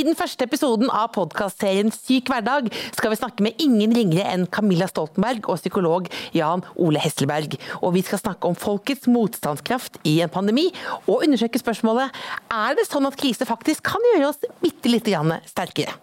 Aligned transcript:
I 0.00 0.04
den 0.06 0.16
første 0.16 0.46
episoden 0.46 0.88
av 0.96 1.10
podkastserien 1.12 1.90
Syk 1.92 2.30
hverdag 2.32 2.70
skal 2.96 3.12
vi 3.12 3.18
snakke 3.18 3.44
med 3.44 3.60
ingen 3.60 3.92
ringere 3.92 4.24
enn 4.32 4.46
Camilla 4.48 4.88
Stoltenberg 4.88 5.44
og 5.44 5.60
psykolog 5.60 6.08
Jan 6.32 6.64
Ole 6.80 7.02
Hesselberg. 7.04 7.58
Og 7.82 7.92
vi 7.98 8.04
skal 8.06 8.22
snakke 8.22 8.48
om 8.48 8.56
folkets 8.56 9.10
motstandskraft 9.12 10.00
i 10.08 10.22
en 10.24 10.32
pandemi, 10.32 10.70
og 11.04 11.26
undersøke 11.26 11.60
spørsmålet 11.60 12.16
er 12.48 12.78
det 12.78 12.88
sånn 12.88 13.10
at 13.10 13.20
krise 13.20 13.48
faktisk 13.48 13.90
kan 13.92 14.12
gjøre 14.14 14.30
oss 14.32 14.40
bitte 14.62 14.88
lite 14.88 15.12
grann 15.12 15.36
sterkere. 15.50 15.98